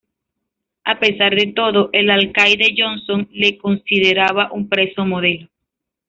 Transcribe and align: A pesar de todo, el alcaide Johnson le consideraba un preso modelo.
A 0.83 0.97
pesar 0.99 1.35
de 1.35 1.53
todo, 1.55 1.91
el 1.93 2.09
alcaide 2.09 2.73
Johnson 2.75 3.29
le 3.33 3.59
consideraba 3.59 4.51
un 4.51 4.67
preso 4.67 5.05
modelo. 5.05 5.47